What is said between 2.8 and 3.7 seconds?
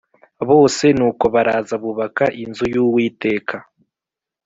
Uwiteka